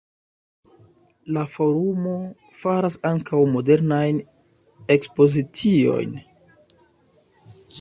La 1.35 1.41
forumo 1.55 2.13
faras 2.61 2.97
ankaŭ 3.09 3.41
modernajn 3.57 4.23
ekspoziciojn. 4.97 6.17